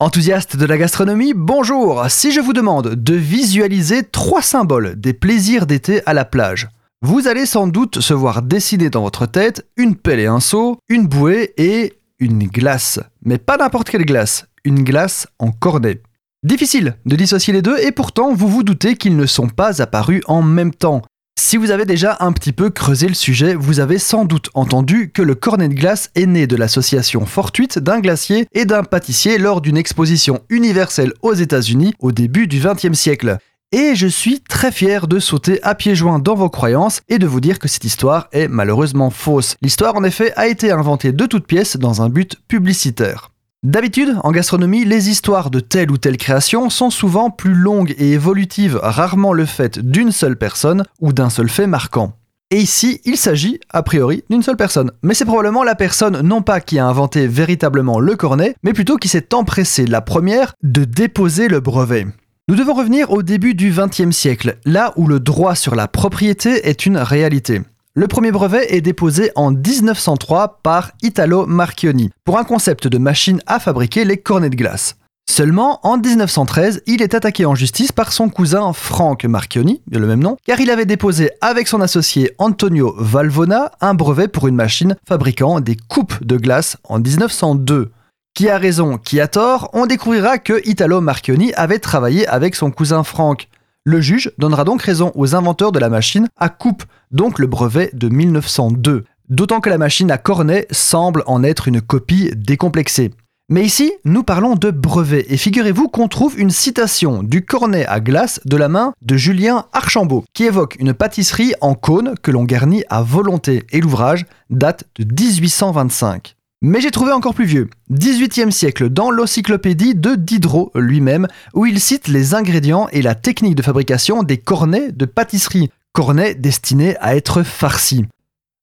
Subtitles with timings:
[0.00, 5.66] Enthousiaste de la gastronomie, bonjour Si je vous demande de visualiser trois symboles des plaisirs
[5.66, 6.68] d'été à la plage,
[7.02, 10.78] vous allez sans doute se voir dessiner dans votre tête une pelle et un seau,
[10.88, 13.00] une bouée et une glace.
[13.24, 16.00] Mais pas n'importe quelle glace, une glace en cornet.
[16.44, 20.22] Difficile de dissocier les deux et pourtant vous vous doutez qu'ils ne sont pas apparus
[20.28, 21.02] en même temps.
[21.40, 25.12] Si vous avez déjà un petit peu creusé le sujet, vous avez sans doute entendu
[25.12, 29.38] que le cornet de glace est né de l'association fortuite d'un glacier et d'un pâtissier
[29.38, 33.38] lors d'une exposition universelle aux États-Unis au début du XXe siècle.
[33.70, 37.26] Et je suis très fier de sauter à pieds joints dans vos croyances et de
[37.28, 39.54] vous dire que cette histoire est malheureusement fausse.
[39.62, 43.30] L'histoire en effet a été inventée de toutes pièces dans un but publicitaire.
[43.64, 48.12] D'habitude, en gastronomie, les histoires de telle ou telle création sont souvent plus longues et
[48.12, 52.12] évolutives, rarement le fait d'une seule personne ou d'un seul fait marquant.
[52.52, 54.92] Et ici, il s'agit, a priori, d'une seule personne.
[55.02, 58.96] Mais c'est probablement la personne non pas qui a inventé véritablement le cornet, mais plutôt
[58.96, 62.06] qui s'est empressée la première de déposer le brevet.
[62.46, 66.68] Nous devons revenir au début du XXe siècle, là où le droit sur la propriété
[66.68, 67.62] est une réalité.
[67.98, 73.40] Le premier brevet est déposé en 1903 par Italo Marchioni pour un concept de machine
[73.48, 74.94] à fabriquer les cornets de glace.
[75.28, 80.22] Seulement, en 1913, il est attaqué en justice par son cousin Frank Marchioni, le même
[80.22, 84.94] nom, car il avait déposé avec son associé Antonio Valvona un brevet pour une machine
[85.04, 87.90] fabriquant des coupes de glace en 1902.
[88.32, 92.70] Qui a raison, qui a tort, on découvrira que Italo Marchioni avait travaillé avec son
[92.70, 93.48] cousin Frank.
[93.84, 97.90] Le juge donnera donc raison aux inventeurs de la machine à coupe, donc le brevet
[97.94, 99.04] de 1902.
[99.28, 103.12] D'autant que la machine à cornet semble en être une copie décomplexée.
[103.50, 107.98] Mais ici, nous parlons de brevet, et figurez-vous qu'on trouve une citation du cornet à
[107.98, 112.44] glace de la main de Julien Archambault, qui évoque une pâtisserie en cône que l'on
[112.44, 116.36] garnit à volonté, et l'ouvrage date de 1825.
[116.60, 121.78] Mais j'ai trouvé encore plus vieux, 18e siècle, dans l'encyclopédie de Diderot lui-même, où il
[121.78, 127.14] cite les ingrédients et la technique de fabrication des cornets de pâtisserie, cornets destinés à
[127.14, 128.06] être farcis.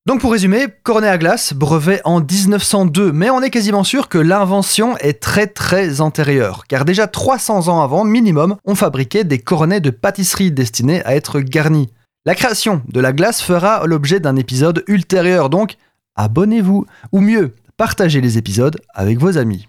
[0.06, 4.18] Donc pour résumer, cornet à glace, brevet en 1902, mais on est quasiment sûr que
[4.18, 9.80] l'invention est très très antérieure, car déjà 300 ans avant, minimum, on fabriquait des cornets
[9.80, 11.88] de pâtisserie destinés à être garnis.
[12.26, 15.78] La création de la glace fera l'objet d'un épisode ultérieur, donc
[16.18, 19.68] abonnez-vous, ou mieux, partagez les épisodes avec vos amis.